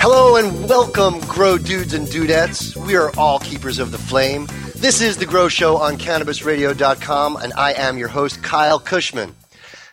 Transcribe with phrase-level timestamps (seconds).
[0.00, 2.76] Hello and welcome, Grow Dudes and Dudettes.
[2.76, 4.46] We are all keepers of the flame.
[4.76, 9.32] This is The Grow Show on CannabisRadio.com, and I am your host, Kyle Kushman.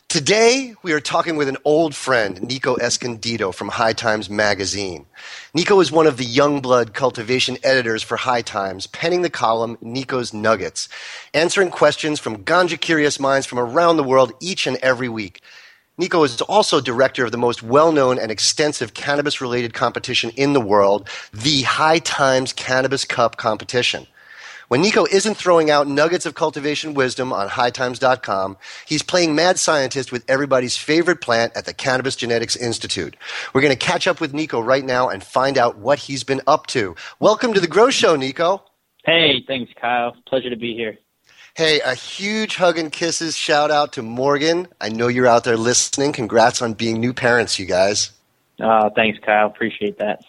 [0.08, 5.06] Today, we are talking with an old friend, Nico Escondido from High Times Magazine.
[5.54, 9.78] Nico is one of the young blood cultivation editors for High Times, penning the column
[9.82, 10.90] Nico's Nuggets,
[11.36, 15.42] answering questions from ganja curious minds from around the world each and every week.
[16.00, 20.54] Nico is also director of the most well known and extensive cannabis related competition in
[20.54, 24.08] the world, the High Times Cannabis Cup competition.
[24.70, 28.56] When Nico isn't throwing out nuggets of cultivation wisdom on hightimes.com,
[28.88, 33.18] he's playing mad scientist with everybody's favorite plant at the Cannabis Genetics Institute.
[33.54, 36.40] We're going to catch up with Nico right now and find out what he's been
[36.48, 36.96] up to.
[37.20, 38.64] Welcome to the Grow Show, Nico.
[39.04, 40.16] Hey, thanks, Kyle.
[40.28, 40.98] Pleasure to be here.
[41.60, 44.70] Hey, a huge hug and kisses shout out to Morgan.
[44.80, 46.14] I know you're out there listening.
[46.14, 48.12] Congrats on being new parents, you guys.
[48.62, 49.48] Oh, thanks, Kyle.
[49.48, 50.22] Appreciate that.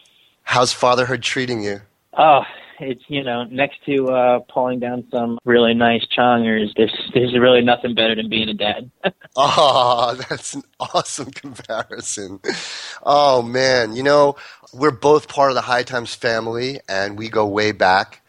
[0.43, 1.83] How's fatherhood treating you?
[2.15, 2.41] Oh,
[2.81, 7.61] it's you know next to uh pulling down some really nice chongers there's there's really
[7.61, 8.91] nothing better than being a dad
[9.37, 12.41] oh that's an awesome comparison
[13.03, 14.35] oh man you know
[14.73, 18.23] we're both part of the high times family and we go way back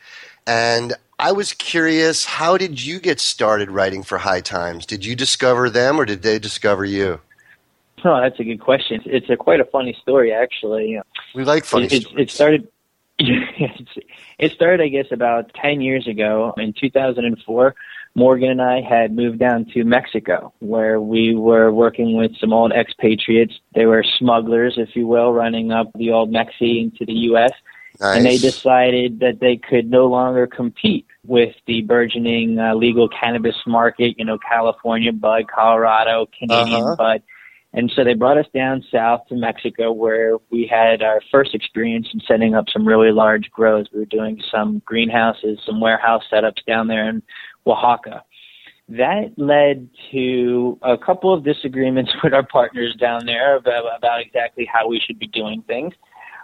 [0.46, 4.88] and I was curious, how did you get started writing for High Times?
[4.88, 7.22] Did you discover them or did they discover you?
[8.04, 9.04] Oh, that's a good question.
[9.06, 11.00] It's a quite a funny story, actually.
[11.36, 12.18] We like funny it, stories.
[12.18, 12.68] It, it started.
[13.20, 16.56] it started, I guess, about ten years ago.
[16.58, 17.76] In 2004,
[18.16, 22.72] Morgan and I had moved down to Mexico, where we were working with some old
[22.72, 23.54] expatriates.
[23.76, 27.52] They were smugglers, if you will, running up the old Mexi into the U.S.
[28.00, 28.18] Nice.
[28.18, 33.56] And they decided that they could no longer compete with the burgeoning uh, legal cannabis
[33.68, 36.96] market, you know, California bud, Colorado, Canadian Uh-huh.
[36.96, 37.24] bud.
[37.74, 42.08] And so they brought us down south to Mexico where we had our first experience
[42.14, 43.86] in setting up some really large grows.
[43.94, 47.22] We were doing some greenhouses, some warehouse setups down there in
[47.66, 48.24] Oaxaca.
[48.90, 54.66] That led to a couple of disagreements with our partners down there about, about exactly
[54.66, 55.94] how we should be doing things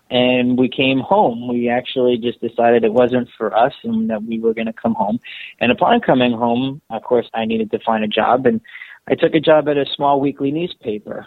[0.10, 1.48] and we came home.
[1.48, 4.94] We actually just decided it wasn't for us and that we were going to come
[4.94, 5.20] home.
[5.60, 8.62] And upon coming home, of course, I needed to find a job and
[9.10, 11.26] I took a job at a small weekly newspaper.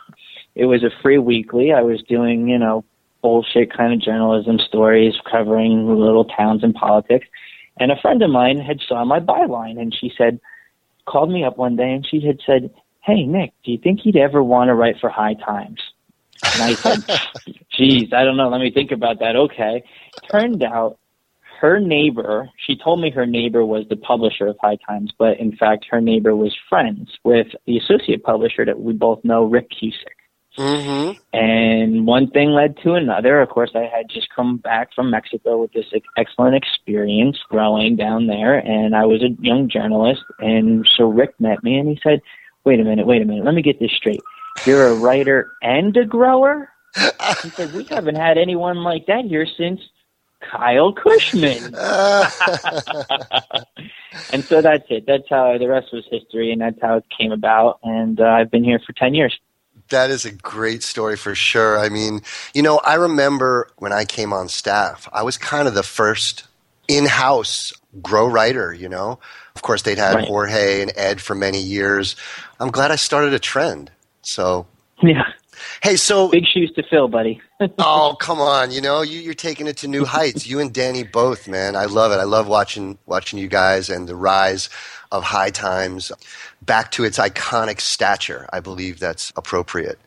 [0.54, 1.72] It was a free weekly.
[1.72, 2.84] I was doing, you know,
[3.22, 7.26] bullshit kind of journalism stories covering little towns and politics.
[7.78, 10.40] And a friend of mine had saw my byline and she said,
[11.06, 12.70] called me up one day and she had said,
[13.02, 15.80] Hey, Nick, do you think you'd ever want to write for High Times?
[16.42, 17.04] And I said,
[17.76, 18.48] geez, I don't know.
[18.48, 19.36] Let me think about that.
[19.36, 19.82] Okay.
[20.30, 20.98] Turned out
[21.60, 25.54] her neighbor, she told me her neighbor was the publisher of High Times, but in
[25.54, 30.16] fact, her neighbor was friends with the associate publisher that we both know, Rick Cusick.
[30.58, 31.20] Mm-hmm.
[31.32, 33.40] And one thing led to another.
[33.40, 35.86] Of course, I had just come back from Mexico with this
[36.16, 40.22] excellent experience growing down there, and I was a young journalist.
[40.38, 42.20] And so Rick met me, and he said,
[42.64, 43.44] "Wait a minute, wait a minute.
[43.44, 44.22] Let me get this straight.
[44.66, 46.70] You're a writer and a grower."
[47.42, 49.80] He said, "We haven't had anyone like that here since
[50.40, 51.74] Kyle Kushman."
[54.32, 55.04] and so that's it.
[55.06, 57.78] That's how the rest was history, and that's how it came about.
[57.82, 59.38] And uh, I've been here for ten years.
[59.90, 61.78] That is a great story for sure.
[61.78, 62.20] I mean,
[62.54, 66.44] you know, I remember when I came on staff, I was kind of the first
[66.86, 67.72] in house
[68.02, 69.18] grow writer, you know.
[69.54, 70.26] Of course, they'd had Right.
[70.26, 72.16] Jorge and Ed for many years.
[72.58, 73.90] I'm glad I started a trend.
[74.22, 74.66] So,
[75.02, 75.24] Yeah,
[75.82, 77.40] hey, so, big shoes to fill, buddy.
[77.78, 80.46] oh, come on, you know, you, you're taking it to new heights.
[80.46, 81.76] You and Danny both, man.
[81.76, 82.16] I love it.
[82.16, 84.68] I love watching, watching you guys and the rise
[85.12, 86.12] of High Times
[86.62, 88.48] back to its iconic stature.
[88.52, 89.98] I believe that's appropriate.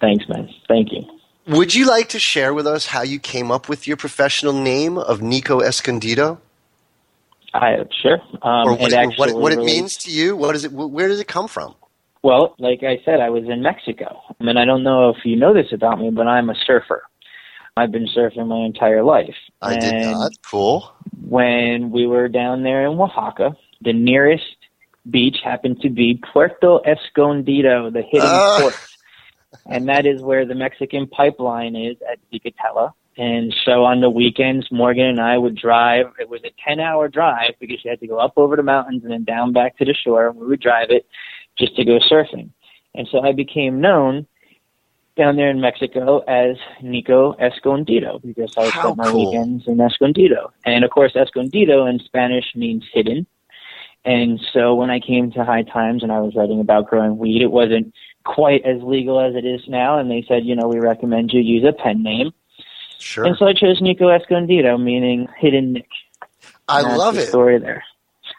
[0.00, 0.48] Thanks, man.
[0.68, 1.02] Thank you.
[1.48, 4.98] Would you like to share with us how you came up with your professional name
[4.98, 6.40] of Nico Escondido,
[7.54, 8.20] I sure.
[8.42, 10.36] Um, or what it it, actually what, it, what it relates- means to you?
[10.36, 10.72] What is it?
[10.72, 11.74] Where does it come from?
[12.26, 14.20] Well, like I said, I was in Mexico.
[14.28, 17.04] I mean, I don't know if you know this about me, but I'm a surfer.
[17.76, 19.36] I've been surfing my entire life.
[19.62, 20.32] I did And not.
[20.50, 20.92] Cool.
[21.28, 24.56] When we were down there in Oaxaca, the nearest
[25.08, 28.56] beach happened to be Puerto Escondido, the hidden Ah.
[28.56, 28.74] port.
[29.66, 32.90] And that is where the Mexican pipeline is at Zicatela.
[33.16, 36.06] And so on the weekends, Morgan and I would drive.
[36.18, 39.04] It was a 10 hour drive because you had to go up over the mountains
[39.04, 40.26] and then down back to the shore.
[40.26, 41.06] And we would drive it
[41.58, 42.50] just to go surfing.
[42.94, 44.26] And so I became known
[45.16, 49.30] down there in Mexico as Nico Escondido because I How spent my cool.
[49.30, 50.52] weekends in Escondido.
[50.64, 53.26] And of course, Escondido in Spanish means hidden.
[54.04, 57.42] And so when I came to High Times and I was writing about growing weed,
[57.42, 57.92] it wasn't
[58.24, 59.98] quite as legal as it is now.
[59.98, 62.32] And they said, you know, we recommend you use a pen name.
[62.98, 63.24] Sure.
[63.24, 65.88] And so I chose Nico Escondido, meaning hidden Nick.
[66.68, 67.28] I love it.
[67.28, 67.84] Story there.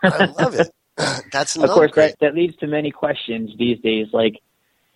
[0.03, 0.69] I love it.
[1.31, 2.11] That's of course, great.
[2.19, 4.41] that, that leads to many questions these days, like,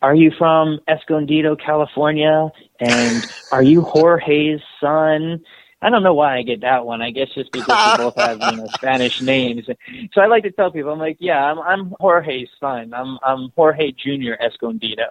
[0.01, 2.49] are you from Escondido, California?
[2.79, 5.41] And are you Jorge's son?
[5.83, 7.01] I don't know why I get that one.
[7.01, 9.67] I guess just because we both have you know Spanish names.
[10.13, 12.93] So I like to tell people, I'm like, yeah, I'm I'm Jorge's son.
[12.93, 15.05] I'm I'm Jorge Junior Escondido.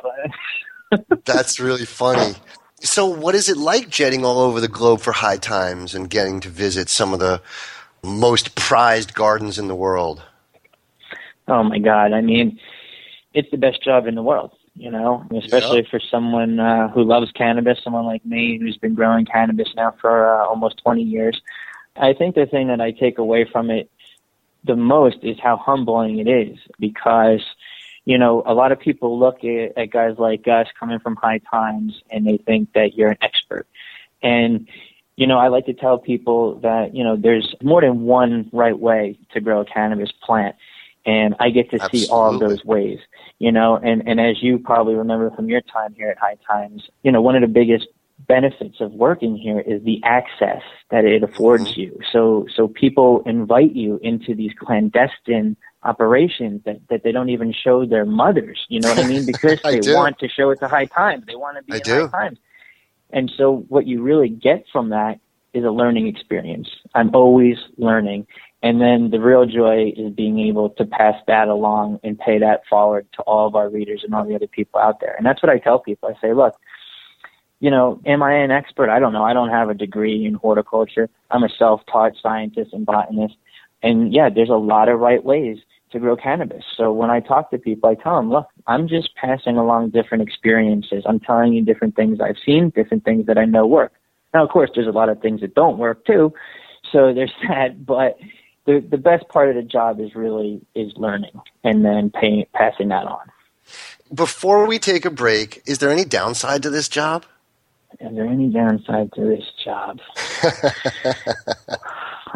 [1.24, 2.34] That's really funny.
[2.82, 6.40] So, what is it like jetting all over the globe for high times and getting
[6.40, 7.42] to visit some of the
[8.02, 10.22] most prized gardens in the world?
[11.50, 12.12] Oh my God!
[12.12, 12.58] I mean,
[13.34, 14.52] it's the best job in the world.
[14.74, 19.26] You know, especially for someone uh, who loves cannabis, someone like me who's been growing
[19.26, 21.42] cannabis now for uh, almost 20 years.
[21.96, 23.90] I think the thing that I take away from it
[24.64, 27.42] the most is how humbling it is because,
[28.04, 31.38] you know, a lot of people look at, at guys like us coming from high
[31.38, 33.66] times and they think that you're an expert.
[34.22, 34.68] And,
[35.16, 38.78] you know, I like to tell people that, you know, there's more than one right
[38.78, 40.56] way to grow a cannabis plant.
[41.06, 42.98] And I get to see all of those ways,
[43.38, 46.88] you know, and, and as you probably remember from your time here at High Times,
[47.02, 47.86] you know, one of the biggest
[48.28, 51.80] benefits of working here is the access that it affords mm-hmm.
[51.80, 51.98] you.
[52.12, 57.86] So, so people invite you into these clandestine operations that, that they don't even show
[57.86, 59.24] their mothers, you know what I mean?
[59.30, 59.94] Because I they do.
[59.94, 61.24] want to show it to High Times.
[61.26, 62.08] They want to be I in do.
[62.08, 62.38] High Times.
[63.10, 65.20] And so what you really get from that
[65.52, 66.68] is a learning experience.
[66.94, 68.26] I'm always learning.
[68.62, 72.62] And then the real joy is being able to pass that along and pay that
[72.68, 75.14] forward to all of our readers and all the other people out there.
[75.16, 76.10] And that's what I tell people.
[76.10, 76.54] I say, look,
[77.60, 78.90] you know, am I an expert?
[78.90, 79.24] I don't know.
[79.24, 81.08] I don't have a degree in horticulture.
[81.30, 83.36] I'm a self-taught scientist and botanist.
[83.82, 85.58] And yeah, there's a lot of right ways
[85.92, 86.64] to grow cannabis.
[86.76, 90.22] So when I talk to people, I tell them, look, I'm just passing along different
[90.22, 91.04] experiences.
[91.06, 93.92] I'm telling you different things I've seen, different things that I know work.
[94.32, 96.32] Now, of course, there's a lot of things that don't work too.
[96.92, 98.18] So there's that, but
[98.70, 102.88] the the best part of the job is really is learning and then paying, passing
[102.88, 103.30] that on.
[104.12, 107.24] Before we take a break, is there any downside to this job?
[108.00, 110.00] Is there any downside to this job?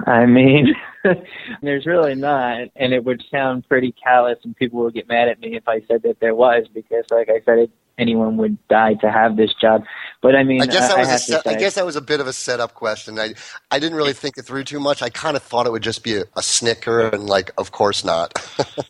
[0.06, 0.74] I mean,
[1.62, 5.40] there's really not, and it would sound pretty callous, and people would get mad at
[5.40, 8.94] me if I said that there was, because, like I said, it, anyone would die
[8.94, 9.84] to have this job.
[10.22, 11.96] But I mean, I guess that I, was I a set, I guess that was
[11.96, 13.18] a bit of a setup question.
[13.18, 13.34] I
[13.70, 15.02] I didn't really think it through too much.
[15.02, 18.04] I kind of thought it would just be a, a snicker, and like, of course
[18.04, 18.32] not.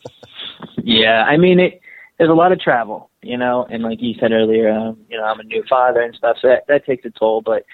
[0.85, 1.81] Yeah, I mean, it,
[2.19, 5.23] there's a lot of travel, you know, and like you said earlier, um, you know,
[5.23, 7.41] I'm a new father and stuff, so that, that takes a toll.
[7.41, 7.65] But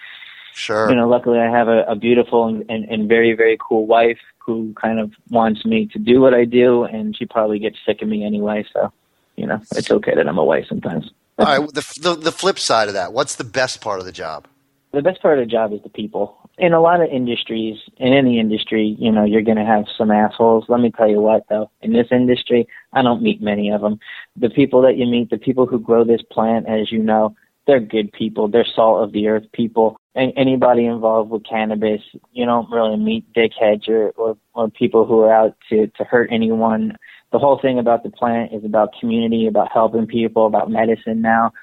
[0.53, 0.89] sure.
[0.89, 4.19] you know, luckily I have a, a beautiful and, and, and very, very cool wife
[4.37, 8.01] who kind of wants me to do what I do, and she probably gets sick
[8.01, 8.63] of me anyway.
[8.71, 8.93] So,
[9.35, 11.11] you know, it's okay that I'm away sometimes.
[11.41, 11.73] All right.
[11.73, 13.13] The, the the flip side of that.
[13.13, 14.47] What's the best part of the job?
[14.93, 16.37] The best part of the job is the people.
[16.57, 20.11] In a lot of industries, in any industry, you know, you're going to have some
[20.11, 20.65] assholes.
[20.67, 23.99] Let me tell you what, though, in this industry, I don't meet many of them.
[24.35, 27.35] The people that you meet, the people who grow this plant, as you know,
[27.67, 28.49] they're good people.
[28.49, 29.97] They're salt of the earth people.
[30.13, 32.01] And anybody involved with cannabis,
[32.33, 36.29] you don't really meet dickheads or, or, or people who are out to, to hurt
[36.31, 36.97] anyone.
[37.31, 41.53] The whole thing about the plant is about community, about helping people, about medicine now.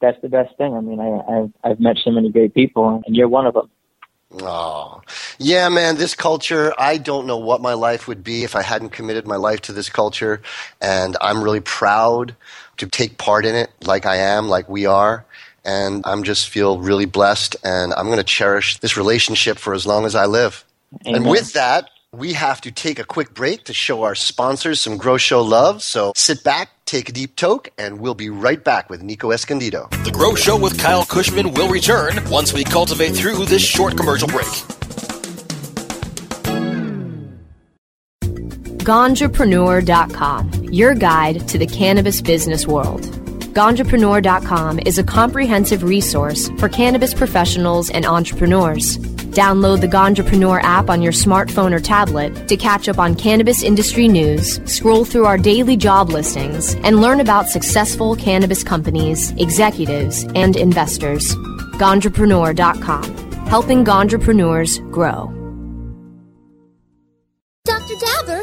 [0.00, 0.74] That's the best thing.
[0.74, 3.70] I mean, I, I've, I've met so many great people, and you're one of them.
[4.42, 5.00] Oh,
[5.38, 5.96] yeah, man.
[5.96, 9.36] This culture, I don't know what my life would be if I hadn't committed my
[9.36, 10.42] life to this culture.
[10.82, 12.34] And I'm really proud
[12.78, 15.24] to take part in it like I am, like we are.
[15.64, 17.56] And I'm just feel really blessed.
[17.64, 20.64] And I'm going to cherish this relationship for as long as I live.
[21.04, 24.96] And with that, we have to take a quick break to show our sponsors some
[24.96, 25.82] Grow Show love.
[25.82, 29.88] So sit back, take a deep toke, and we'll be right back with Nico Escondido.
[30.04, 34.28] The Grow Show with Kyle Kushman will return once we cultivate through this short commercial
[34.28, 34.46] break.
[38.86, 43.02] Ganjapreneur.com, your guide to the cannabis business world.
[43.52, 48.96] Ganjapreneur.com is a comprehensive resource for cannabis professionals and entrepreneurs.
[49.36, 54.08] Download the Ganjapreneur app on your smartphone or tablet to catch up on cannabis industry
[54.08, 60.56] news, scroll through our daily job listings, and learn about successful cannabis companies, executives, and
[60.56, 61.34] investors.
[61.76, 63.14] Ganjapreneur.com,
[63.46, 65.45] helping Ganjapreneurs grow.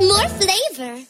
[0.00, 1.04] more flavor.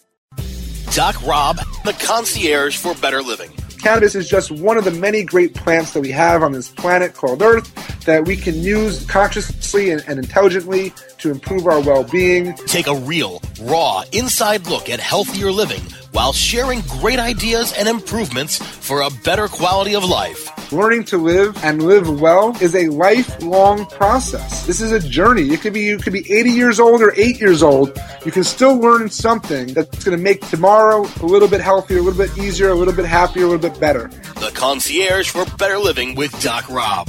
[0.92, 3.50] Doc Rob, the concierge for better living.
[3.84, 7.14] Cannabis is just one of the many great plants that we have on this planet
[7.14, 7.70] called Earth
[8.06, 12.54] that we can use consciously and, and intelligently to improve our well being.
[12.66, 18.58] Take a real, raw, inside look at healthier living while sharing great ideas and improvements
[18.58, 20.53] for a better quality of life.
[20.74, 24.66] Learning to live and live well is a lifelong process.
[24.66, 25.52] This is a journey.
[25.52, 27.96] It could be you could be 80 years old or 8 years old.
[28.24, 32.02] You can still learn something that's going to make tomorrow a little bit healthier, a
[32.02, 34.08] little bit easier, a little bit happier, a little bit better.
[34.40, 37.08] The concierge for better living with Doc Rob.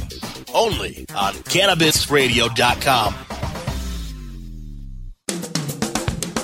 [0.53, 3.15] Only on cannabisradio.com.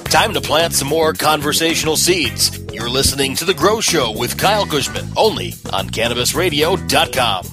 [0.05, 2.60] Time to plant some more conversational seeds.
[2.71, 7.45] You're listening to The Grow Show with Kyle Kushman, only on CannabisRadio.com.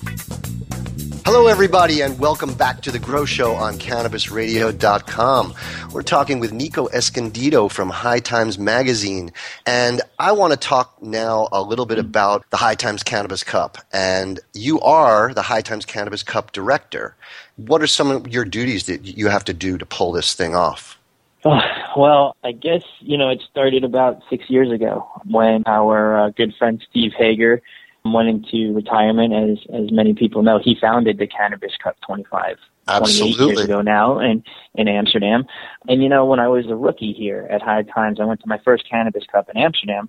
[1.24, 5.54] Hello, everybody, and welcome back to the Grow Show on CannabisRadio.com.
[5.92, 9.32] We're talking with Nico Escondido from High Times Magazine,
[9.66, 13.76] and I want to talk now a little bit about the High Times Cannabis Cup.
[13.92, 17.16] And you are the High Times Cannabis Cup director.
[17.56, 20.54] What are some of your duties that you have to do to pull this thing
[20.54, 20.96] off?
[21.44, 21.58] Oh,
[21.98, 26.54] well, I guess, you know, it started about six years ago when our uh, good
[26.58, 27.60] friend Steve Hager
[28.04, 29.34] went into retirement.
[29.34, 32.56] As, as many people know, he founded the Cannabis Cup 25.
[32.86, 34.42] 28 years ago now in,
[34.74, 35.44] in Amsterdam.
[35.88, 38.48] And, you know, when I was a rookie here at High Times, I went to
[38.48, 40.08] my first Cannabis Cup in Amsterdam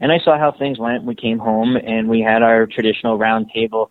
[0.00, 1.04] and I saw how things went.
[1.04, 3.90] We came home and we had our traditional roundtable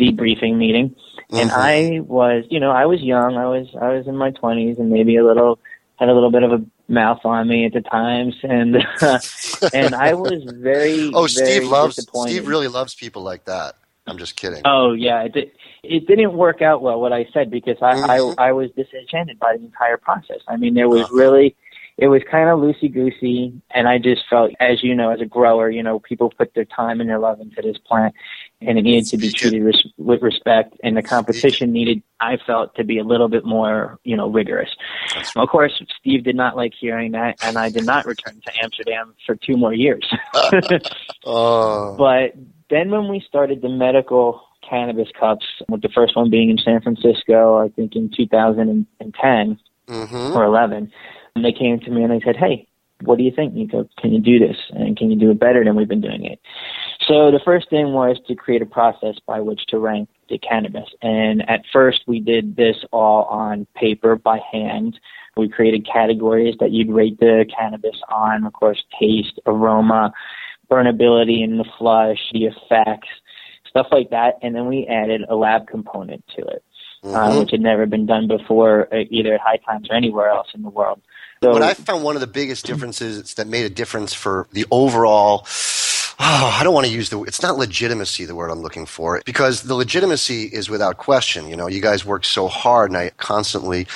[0.00, 0.96] debriefing meeting.
[1.30, 1.60] And mm-hmm.
[1.60, 3.36] I was, you know, I was young.
[3.36, 5.58] I was, I was in my twenties and maybe a little,
[6.00, 9.20] had a little bit of a mouth on me at the times, and uh,
[9.74, 11.12] and I was very.
[11.14, 12.08] oh, very Steve loves.
[12.26, 13.76] Steve really loves people like that.
[14.06, 14.62] I'm just kidding.
[14.64, 15.52] Oh yeah, it,
[15.84, 18.40] it didn't work out well what I said because I, mm-hmm.
[18.40, 20.40] I I was disenchanted by the entire process.
[20.48, 21.14] I mean, there was uh-huh.
[21.14, 21.54] really
[22.00, 25.26] it was kind of loosey goosey, and I just felt, as you know, as a
[25.26, 28.14] grower, you know, people put their time and their love into this plant,
[28.62, 32.74] and it needed to be treated res- with respect, and the competition needed, I felt,
[32.76, 34.70] to be a little bit more, you know, rigorous.
[35.36, 39.14] Of course, Steve did not like hearing that, and I did not return to Amsterdam
[39.26, 40.10] for two more years.
[41.26, 41.96] uh.
[41.98, 42.32] But
[42.70, 46.80] then when we started the medical cannabis cups, with the first one being in San
[46.80, 50.16] Francisco, I think in 2010 mm-hmm.
[50.34, 50.90] or 11
[51.40, 52.66] and they came to me and they said, Hey,
[53.02, 53.88] what do you think, Nico?
[53.98, 54.58] Can you do this?
[54.72, 56.38] And can you do it better than we've been doing it?
[57.08, 60.88] So the first thing was to create a process by which to rank the cannabis.
[61.00, 65.00] And at first we did this all on paper by hand.
[65.34, 70.12] We created categories that you'd rate the cannabis on, of course, taste, aroma,
[70.70, 73.08] burnability in the flush, the effects,
[73.66, 74.34] stuff like that.
[74.42, 76.62] And then we added a lab component to it,
[77.04, 77.14] mm-hmm.
[77.14, 80.48] uh, which had never been done before, uh, either at High Times or anywhere else
[80.54, 81.00] in the world.
[81.42, 84.66] So, what I found one of the biggest differences that made a difference for the
[84.70, 85.46] overall
[86.20, 89.22] oh, I don't want to use the it's not legitimacy the word I'm looking for
[89.24, 91.48] because the legitimacy is without question.
[91.48, 93.86] You know, you guys work so hard and I constantly,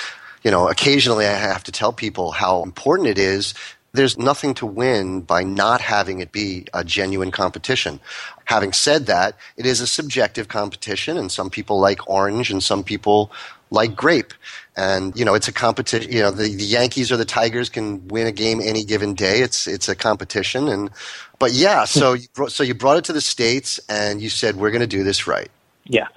[0.42, 3.54] you know, occasionally I have to tell people how important it is
[3.94, 8.00] there's nothing to win by not having it be a genuine competition.
[8.44, 12.82] Having said that, it is a subjective competition, and some people like orange and some
[12.82, 13.30] people
[13.70, 14.34] like grape.
[14.76, 16.10] And, you know, it's a competition.
[16.10, 19.40] You know, the, the Yankees or the Tigers can win a game any given day.
[19.40, 20.68] It's, it's a competition.
[20.68, 20.90] And,
[21.38, 24.56] but yeah, so you, brought, so you brought it to the States and you said,
[24.56, 25.50] we're going to do this right.
[25.84, 26.08] Yeah.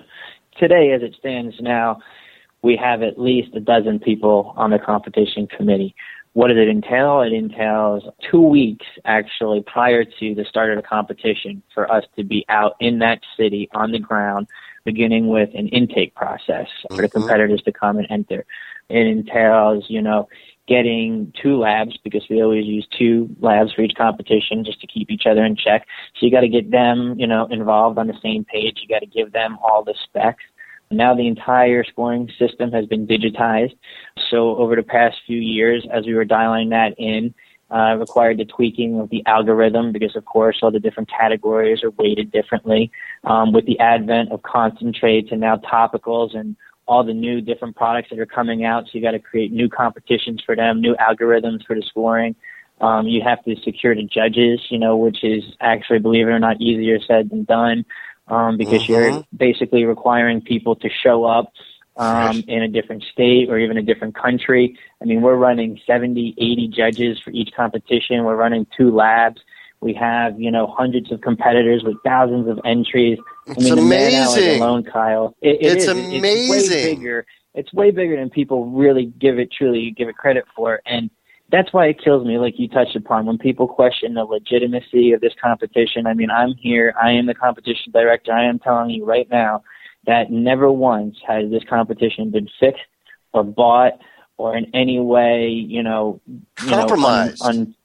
[0.57, 2.01] Today, as it stands now,
[2.63, 5.95] we have at least a dozen people on the competition committee.
[6.37, 7.21] What does it entail?
[7.21, 12.23] It entails two weeks actually prior to the start of the competition for us to
[12.23, 14.47] be out in that city on the ground,
[14.85, 17.21] beginning with an intake process for the mm-hmm.
[17.21, 18.45] competitors to come and enter.
[18.87, 20.29] It entails, you know,
[20.67, 25.09] getting two labs because we always use two labs for each competition just to keep
[25.09, 25.87] each other in check.
[26.19, 28.77] So you got to get them, you know, involved on the same page.
[28.83, 30.43] You got to give them all the specs.
[30.89, 33.77] Now the entire scoring system has been digitized.
[34.29, 37.33] So over the past few years, as we were dialing that in,
[37.69, 41.91] uh, required the tweaking of the algorithm because, of course, all the different categories are
[41.91, 42.89] weighted differently.
[43.25, 46.55] Um, with the advent of concentrates and now topicals and
[46.87, 48.85] all the new different products that are coming out.
[48.85, 52.35] So you got to create new competitions for them, new algorithms for the scoring.
[52.79, 56.39] Um, you have to secure the judges, you know, which is actually, believe it or
[56.39, 57.85] not, easier said than done,
[58.27, 58.93] um, because mm-hmm.
[58.93, 61.51] you're basically requiring people to show up
[61.97, 64.77] um, in a different state or even a different country.
[65.01, 68.23] I mean, we're running 70, 80 judges for each competition.
[68.23, 69.41] We're running two labs.
[69.79, 73.19] We have, you know, hundreds of competitors with thousands of entries.
[73.45, 74.61] It's I mean, amazing.
[74.61, 75.35] alone, Kyle.
[75.41, 75.89] It, it it's is.
[75.89, 76.23] amazing.
[76.23, 77.25] It's way bigger.
[77.53, 80.81] It's way bigger than people really give it, truly give it credit for.
[80.85, 81.09] And
[81.49, 85.21] that's why it kills me, like you touched upon, when people question the legitimacy of
[85.21, 86.05] this competition.
[86.05, 86.93] I mean, I'm here.
[87.01, 88.33] I am the competition director.
[88.33, 89.63] I am telling you right now
[90.05, 92.81] that never once has this competition been fixed
[93.33, 93.93] or bought
[94.37, 96.21] or in any way, you know,
[96.55, 97.41] compromised.
[97.41, 97.75] You know, un, un,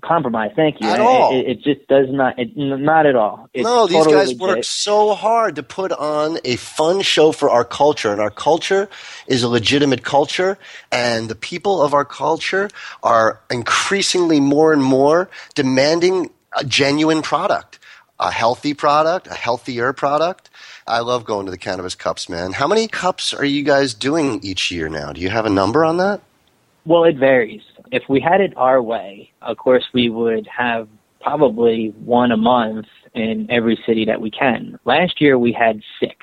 [0.00, 0.52] compromise.
[0.54, 0.88] Thank you.
[0.88, 1.38] At all.
[1.38, 2.38] It, it, just does not.
[2.38, 3.48] It, not at all.
[3.52, 4.40] It's no, these totally guys legit.
[4.40, 8.88] work so hard to put on a fun show for our culture, and our culture
[9.26, 10.58] is a legitimate culture,
[10.90, 12.68] and the people of our culture
[13.02, 17.78] are increasingly more and more demanding a genuine product,
[18.18, 20.50] a healthy product, a healthier product.
[20.86, 22.52] I love going to the cannabis cups, man.
[22.52, 25.12] How many cups are you guys doing each year now?
[25.12, 26.22] Do you have a number on that?
[26.86, 27.60] Well, it varies.
[27.90, 30.88] If we had it our way, of course, we would have
[31.20, 34.78] probably one a month in every city that we can.
[34.84, 36.14] Last year we had six.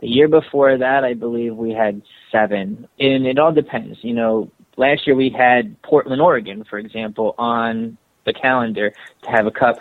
[0.00, 2.86] The year before that, I believe we had seven.
[2.98, 3.98] And it all depends.
[4.02, 8.92] You know, last year we had Portland, Oregon, for example, on the calendar
[9.22, 9.76] to have a cup,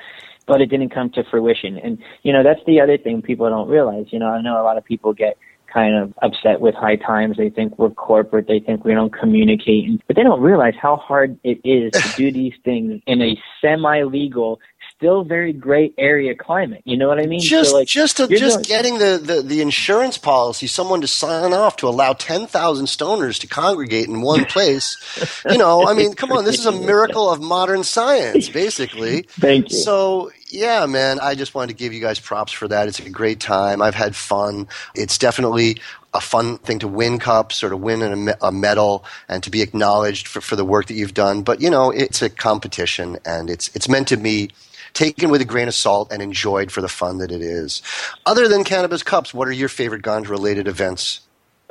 [0.45, 1.77] but it didn't come to fruition.
[1.77, 4.07] And, you know, that's the other thing people don't realize.
[4.11, 5.37] You know, I know a lot of people get
[5.73, 7.37] kind of upset with high times.
[7.37, 8.47] They think we're corporate.
[8.47, 12.31] They think we don't communicate, but they don't realize how hard it is to do
[12.39, 14.59] these things in a semi-legal,
[14.95, 16.81] still very gray area climate.
[16.85, 17.41] You know what I mean?
[17.41, 21.53] Just, so like, just, to, just getting the, the, the insurance policy, someone to sign
[21.53, 24.97] off to allow ten thousand stoners to congregate in one place.
[25.49, 29.23] you know, I mean, come on, this is a miracle of modern science, basically.
[29.29, 29.77] Thank you.
[29.77, 32.87] So yeah, man, I just wanted to give you guys props for that.
[32.87, 33.81] It's a great time.
[33.81, 34.67] I've had fun.
[34.93, 35.77] It's definitely
[36.13, 40.27] a fun thing to win cups or to win a, medal and to be acknowledged
[40.27, 41.41] for, for the work that you've done.
[41.41, 44.51] But, you know, it's a competition and it's, it's meant to be
[44.93, 47.81] taken with a grain of salt and enjoyed for the fun that it is.
[48.27, 51.21] Other than Cannabis Cups, what are your favorite ganja related events?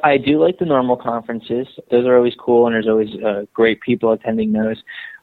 [0.02, 1.68] I do like the normal conferences.
[1.92, 4.82] Those are always cool, and there's always uh, great people attending those.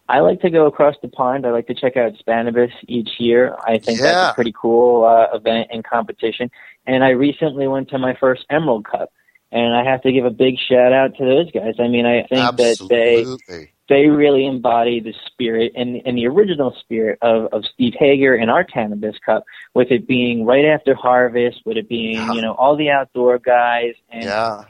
[0.10, 1.46] I like to go across the pond.
[1.46, 3.56] I like to check out Spannabis each year.
[3.64, 4.06] I think yeah.
[4.06, 6.50] that's a pretty cool uh, event and competition.
[6.88, 9.14] And I recently went to my first Emerald Cup,
[9.52, 11.76] and I have to give a big shout out to those guys.
[11.80, 13.24] I mean, I think Absolutely.
[13.24, 17.94] that they they really embody the spirit and, and the original spirit of, of Steve
[17.98, 19.44] Hager and our Cannabis Cup,
[19.76, 22.34] with it being right after harvest, with it being Yeah.
[22.34, 24.64] you know all the outdoor guys and Yeah.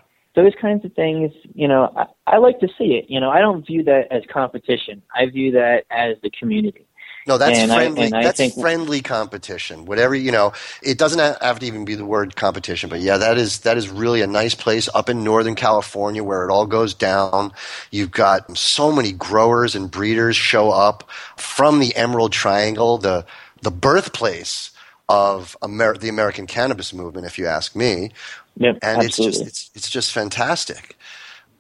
[0.44, 3.06] Those kinds of things, you know, I, I like to see it.
[3.10, 5.02] You know, I don't view that as competition.
[5.16, 6.86] I view that as the community.
[7.28, 8.12] No, that's And friendly.
[8.14, 9.86] I that's think- friendly competition.
[9.86, 12.90] Whatever you know, it doesn't have to even be the word competition.
[12.90, 16.44] But yeah, that is that is really a nice place up in Northern California where
[16.48, 17.52] it all goes down.
[17.92, 23.26] You've got so many growers and breeders show up from the Emerald Triangle, the
[23.62, 24.72] the birthplace
[25.10, 28.12] of Amer- the American cannabis movement, if you ask me.
[28.60, 29.04] Yep, and absolutely.
[29.04, 30.98] it's just it's it's just fantastic.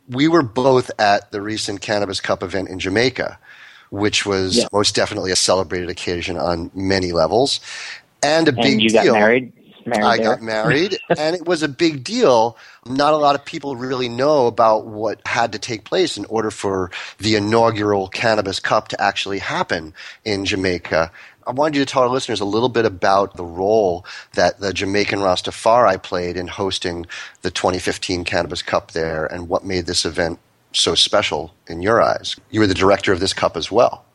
[0.09, 3.39] We were both at the recent Cannabis Cup event in Jamaica,
[3.91, 4.67] which was Yeah.
[4.73, 7.61] most definitely a celebrated occasion on many levels,
[8.23, 9.03] and a and big you deal.
[9.11, 9.53] got married.
[9.85, 10.37] married I there.
[10.37, 12.57] got married, and it was a big deal.
[12.85, 16.51] Not a lot of people really know about what had to take place in order
[16.51, 19.93] for the inaugural Cannabis Cup to actually happen
[20.25, 21.11] in Jamaica.
[21.49, 24.71] I wanted you to tell our listeners a little bit about the role that the
[24.71, 27.07] Jamaican Rastafari played in hosting
[27.41, 30.37] the 2015 Cannabis Cup there and what made this event
[30.73, 32.35] so special in your eyes.
[32.51, 34.05] You were the director of this cup as well.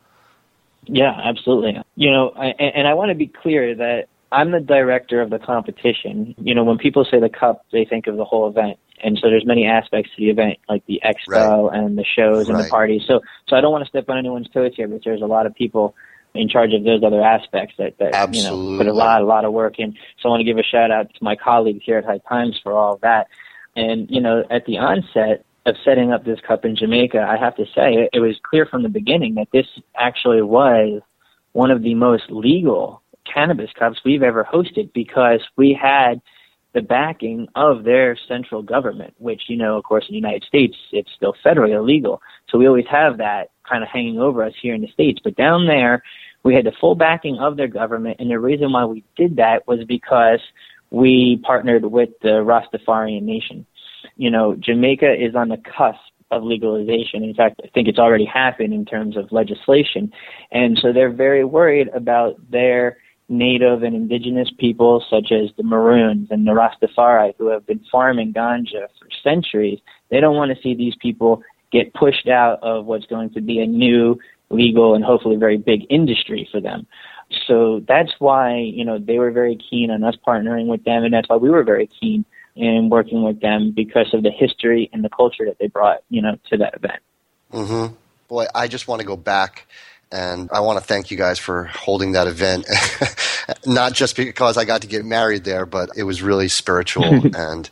[0.85, 1.77] Yeah, absolutely.
[1.97, 5.29] You know, I, and and I want to be clear that I'm the director of
[5.29, 6.35] the competition.
[6.37, 8.79] You know, when people say the cup, they think of the whole event.
[9.03, 12.57] And so there's many aspects to the event, like the expo and the shows and
[12.57, 12.63] Right.
[12.63, 13.03] the parties.
[13.05, 13.19] So,
[13.49, 15.53] so I don't want to step on anyone's toes here, but there's a lot of
[15.53, 15.95] people
[16.35, 19.45] in charge of those other aspects that, that you know, put a lot, a lot
[19.45, 19.93] of work in.
[20.21, 22.59] So I want to give a shout out to my colleagues here at High Times
[22.61, 23.27] for all of that.
[23.75, 27.55] And, you know, at the onset of setting up this cup in Jamaica, I have
[27.55, 29.65] to say it, it was clear from the beginning that this
[29.97, 31.01] actually was
[31.53, 36.21] one of the most legal cannabis cups we've ever hosted because we had
[36.73, 40.75] the backing of their central government, which, you know, of course, in the United States,
[40.91, 42.21] it's still federally illegal.
[42.49, 45.19] So we always have that kind of hanging over us here in the States.
[45.23, 46.03] But down there,
[46.45, 48.17] we had the full backing of their government.
[48.19, 50.39] And the reason why we did that was because
[50.91, 53.65] we partnered with the Rastafarian Nation.
[54.15, 57.23] you know, Jamaica is on the cusp of legalization.
[57.23, 60.13] In fact, I think it's already happened in terms of legislation.
[60.51, 66.27] And so they're very worried about their native and indigenous people such as the Maroons
[66.29, 69.79] and the Rastafari who have been farming ganja for centuries.
[70.11, 73.59] They don't want to see these people get pushed out of what's going to be
[73.59, 76.87] a new legal and hopefully very big industry for them.
[77.47, 81.13] So that's why, you know, they were very keen on us partnering with them and
[81.13, 85.03] that's why we were very keen in working with them because of the history and
[85.03, 87.01] the culture that they brought, you know, to that event.
[87.51, 87.93] Mm-hmm.
[88.27, 89.67] Boy, I just want to go back
[90.11, 92.65] and I want to thank you guys for holding that event.
[93.65, 97.03] Not just because I got to get married there, but it was really spiritual.
[97.35, 97.69] and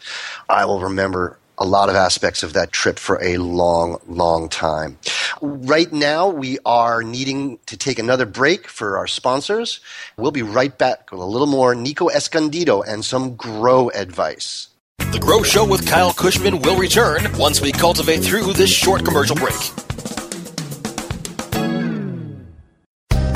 [0.50, 4.98] I will remember a lot of aspects of that trip for a long, long time.
[5.42, 9.80] Right now, we are needing to take another break for our sponsors.
[10.18, 14.68] We'll be right back with a little more Nico Escondido and some grow advice.
[14.98, 19.36] The Grow Show with Kyle Kushman will return once we cultivate through this short commercial
[19.36, 19.54] break.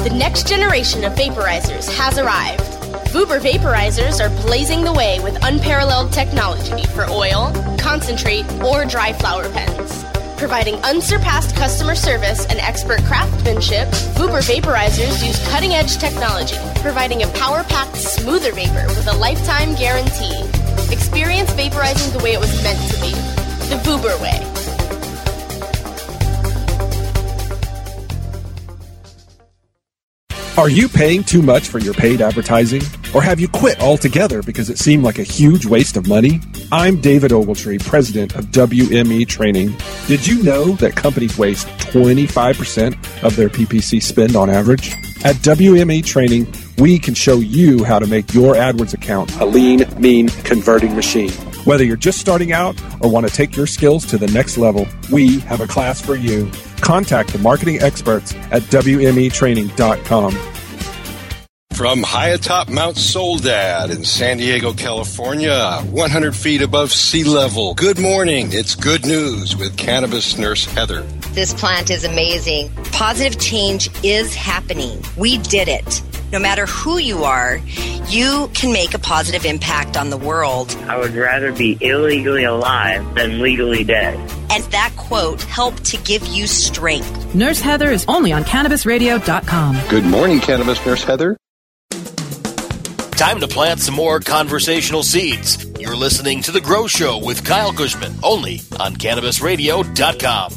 [0.03, 2.66] The next generation of vaporizers has arrived.
[3.11, 9.49] Vuber vaporizers are blazing the way with unparalleled technology for oil, concentrate, or dry flower
[9.49, 10.03] pens.
[10.37, 17.27] Providing unsurpassed customer service and expert craftsmanship, Vuber vaporizers use cutting edge technology, providing a
[17.29, 20.43] power packed, smoother vapor with a lifetime guarantee.
[20.93, 23.11] Experience vaporizing the way it was meant to be
[23.69, 24.66] the Vuber way.
[30.57, 32.81] Are you paying too much for your paid advertising?
[33.13, 36.41] Or have you quit altogether because it seemed like a huge waste of money?
[36.71, 39.75] I'm David Ogletree, president of WME Training.
[40.07, 44.93] Did you know that companies waste 25% of their PPC spend on average?
[45.23, 49.85] At WME Training, we can show you how to make your AdWords account a lean,
[49.99, 51.31] mean, converting machine.
[51.67, 54.87] Whether you're just starting out or want to take your skills to the next level,
[55.11, 56.49] we have a class for you.
[56.79, 60.31] Contact the marketing experts at WMEtraining.com.
[61.73, 67.73] From high atop Mount Soledad in San Diego, California, 100 feet above sea level.
[67.73, 68.47] Good morning.
[68.53, 71.01] It's good news with cannabis nurse Heather.
[71.33, 72.71] This plant is amazing.
[72.93, 75.03] Positive change is happening.
[75.17, 76.01] We did it.
[76.31, 77.61] No matter who you are,
[78.09, 80.75] you can make a positive impact on the world.
[80.87, 84.15] I would rather be illegally alive than legally dead.
[84.51, 87.33] And that quote helped to give you strength.
[87.33, 89.77] Nurse Heather is only on CannabisRadio.com.
[89.89, 91.37] Good morning, Cannabis Nurse Heather.
[93.11, 95.65] Time to plant some more conversational seeds.
[95.79, 100.51] You're listening to The Grow Show with Kyle Kushman, only on CannabisRadio.com.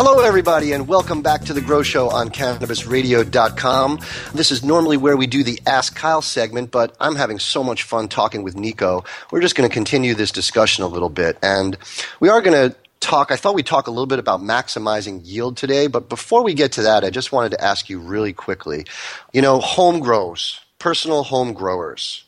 [0.00, 3.98] Hello, everybody, and welcome back to the Grow Show on CannabisRadio.com.
[4.32, 7.82] This is normally where we do the Ask Kyle segment, but I'm having so much
[7.82, 9.02] fun talking with Nico.
[9.32, 11.76] We're just going to continue this discussion a little bit, and
[12.20, 13.32] we are going to talk.
[13.32, 16.70] I thought we'd talk a little bit about maximizing yield today, but before we get
[16.74, 18.86] to that, I just wanted to ask you really quickly.
[19.32, 22.22] You know, home grows, personal home growers.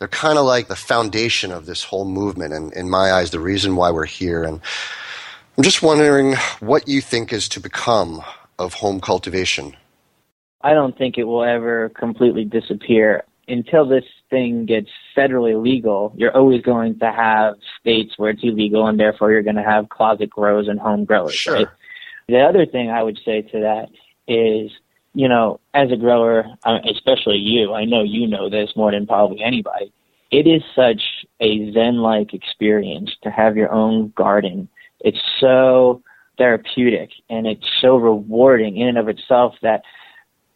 [0.00, 3.38] They're kind of like the foundation of this whole movement, and in my eyes, the
[3.38, 4.42] reason why we're here.
[4.42, 4.60] And
[5.56, 8.22] I'm just wondering what you think is to become
[8.58, 9.76] of home cultivation.
[10.62, 13.22] I don't think it will ever completely disappear.
[13.46, 18.86] Until this thing gets federally legal, you're always going to have states where it's illegal,
[18.86, 21.34] and therefore you're going to have closet grows and home growers.
[21.34, 21.54] Sure.
[21.54, 21.68] Right?
[22.26, 23.90] The other thing I would say to that
[24.26, 24.72] is,
[25.14, 29.42] you know, as a grower, especially you, I know you know this more than probably
[29.44, 29.92] anybody.
[30.32, 31.02] It is such
[31.38, 34.68] a zen-like experience to have your own garden
[35.04, 36.02] it's so
[36.36, 39.82] therapeutic and it's so rewarding in and of itself that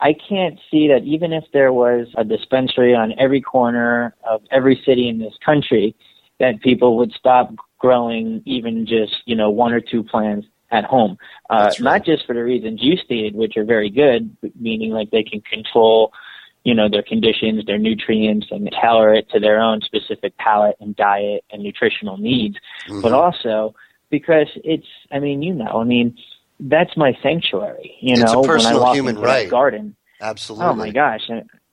[0.01, 4.81] I can't see that even if there was a dispensary on every corner of every
[4.85, 5.95] city in this country,
[6.41, 11.19] that people would stop growing even just, you know, one or two plants at home.
[11.51, 11.81] Uh, right.
[11.81, 15.41] Not just for the reasons you stated, which are very good, meaning like they can
[15.41, 16.13] control,
[16.65, 20.95] you know, their conditions, their nutrients, and tailor it to their own specific palate and
[20.95, 22.57] diet and nutritional needs,
[22.89, 23.01] Mm-hmm.
[23.01, 23.75] but also
[24.11, 26.17] because it's, I mean, you know, I mean,
[26.61, 29.45] that's my sanctuary, you It's a know, when I personal walk human into right.
[29.45, 29.97] that garden.
[30.21, 30.67] Absolutely.
[30.67, 31.21] Oh my gosh.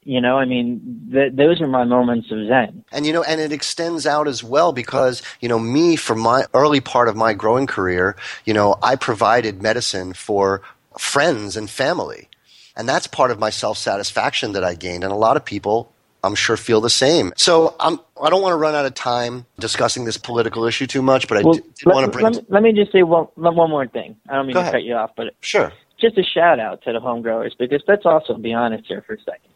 [0.03, 2.85] You know, I mean, th- those are my moments of zen.
[2.91, 6.45] And you know, and it extends out as well because you know, me from my
[6.53, 10.61] early part of my growing career, you know, I provided medicine for
[10.99, 12.29] friends and family,
[12.77, 15.03] and that's part of my self satisfaction that I gained.
[15.03, 15.91] And a lot of people,
[16.25, 17.31] I'm sure, feel the same.
[17.37, 21.01] So I'm, I don't want to run out of time discussing this political issue too
[21.01, 22.23] much, but I Well, did, did let, want to bring.
[22.25, 24.15] let, me- let me just say one, one more thing.
[24.29, 24.73] I don't mean Go to ahead.
[24.73, 25.71] cut you off, but sure.
[25.99, 29.13] just a shout out to the home growers because let's also be honest here for
[29.13, 29.49] a second.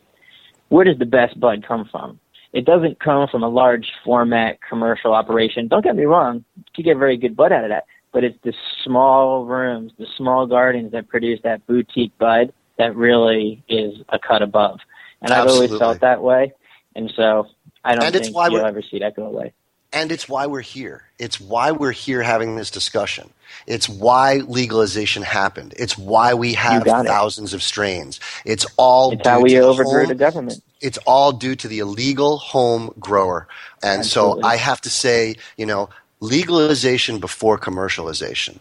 [0.69, 2.19] Where does the best bud come from?
[2.51, 5.67] it doesn't come from a large format commercial operation.
[5.67, 6.43] Don't get me wrong,
[6.75, 7.85] you get very good bud out of that.
[8.11, 8.53] But it's the
[8.83, 14.41] small rooms, the small gardens that produce that boutique bud that really is a cut
[14.41, 14.79] above.
[15.21, 16.53] And I've always felt that way.
[16.99, 17.47] And so
[17.85, 19.53] I don't And think you'll ever see that go away.
[19.93, 21.03] And it's why we're here.
[21.17, 23.29] It's why we're here having this discussion.
[23.65, 25.73] It's why legalization happened.
[25.77, 27.07] It's why we have got it.
[27.07, 28.19] thousands of strains.
[28.45, 30.61] It's all It's due how we to the home- the government.
[30.81, 33.47] It's all due to the illegal home grower.
[33.81, 34.41] And Absolutely.
[34.43, 38.59] so I have to say, you know, legalization before commercialization.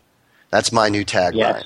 [0.50, 1.34] That's my new tagline.
[1.34, 1.64] Yes.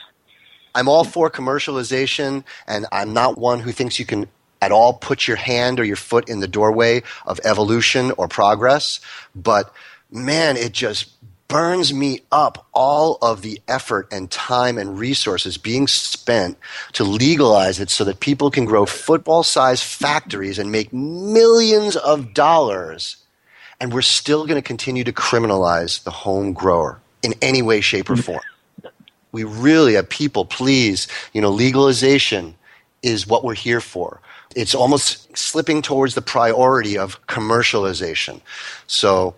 [0.74, 4.26] I'm all for commercialization, and I'm not one who thinks you can
[4.62, 9.00] at all put your hand or your foot in the doorway of evolution or progress.
[9.34, 9.70] But
[10.10, 11.10] man, it just
[11.48, 16.56] burns me up all of the effort and time and resources being spent
[16.92, 22.32] to legalize it so that people can grow football sized factories and make millions of
[22.32, 23.18] dollars.
[23.80, 28.08] And we're still going to continue to criminalize the home grower in any way, shape,
[28.08, 28.40] or form
[29.32, 32.54] we really have people please you know legalization
[33.02, 34.20] is what we're here for
[34.56, 38.40] it's almost slipping towards the priority of commercialization
[38.86, 39.34] so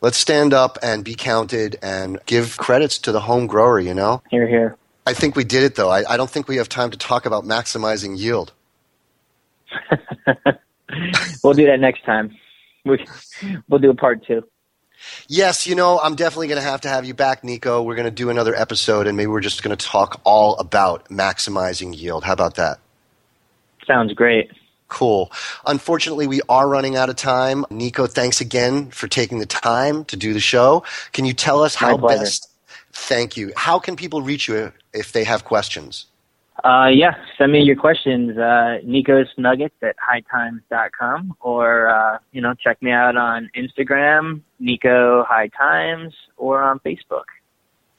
[0.00, 4.22] let's stand up and be counted and give credits to the home grower you know
[4.30, 4.76] Here, here.
[5.06, 7.26] i think we did it though i, I don't think we have time to talk
[7.26, 8.52] about maximizing yield
[11.42, 12.36] We'll do that next time.
[12.84, 13.04] We,
[13.68, 14.42] we'll do a part two.
[15.28, 17.82] Yes, you know, I'm definitely going to have to have you back, Nico.
[17.82, 21.08] We're going to do another episode, and maybe we're just going to talk all about
[21.08, 22.24] maximizing yield.
[22.24, 22.78] How about that?
[23.90, 24.52] Sounds great.
[24.86, 25.32] Cool.
[25.66, 27.66] Unfortunately, we are running out of time.
[27.70, 30.84] Nico, thanks again for taking the time to do the show.
[31.12, 32.48] Can you tell us how best?
[32.92, 33.52] Thank you.
[33.56, 36.06] How can people reach you if they have questions?
[36.62, 42.54] Uh, yeah, send me your questions, uh, Nico's Nuggets at hightimes.com or, uh, you know,
[42.54, 47.24] check me out on Instagram, Nico High Times, or on Facebook.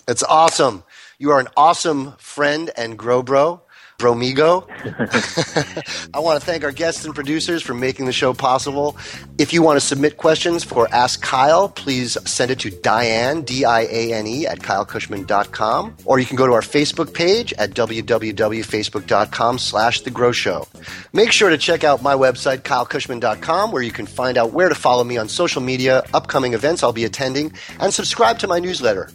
[0.06, 0.84] That's awesome.
[1.18, 3.62] You are an awesome friend and grow bro,
[4.02, 4.68] bromigo.
[6.14, 8.98] I want to thank our guests and producers for making the show possible.
[9.38, 14.48] If you want to submit questions for Ask Kyle, please send it to Diane, D-I-A-N-E,
[14.48, 15.98] at kylekushman.com.
[16.06, 20.68] Or you can go to our Facebook page at www.facebook.com slash The Grow Show.
[21.14, 24.76] Make sure to check out my website, kylekushman.com, where you can find out where to
[24.76, 29.10] follow me on social media, upcoming events I'll be attending, and subscribe to my newsletter.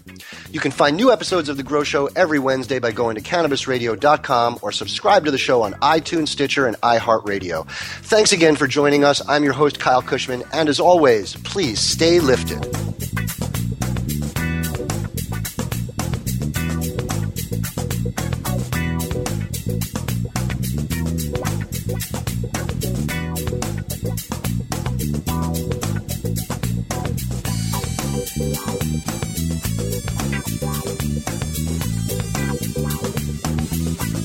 [0.51, 4.61] You can find new episodes of The Grow Show every Wednesday by going to cannabisradio.com
[4.63, 7.69] or subscribe to the show on iTunes, Stitcher, and iHeartRadio.
[8.03, 9.27] Thanks again for joining us.
[9.29, 12.63] I'm your host, Kyle Kushman, and as always, please stay lifted.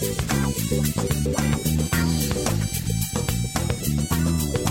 [0.01, 0.20] The
[0.53, 0.95] Thank
[4.65, 4.70] you.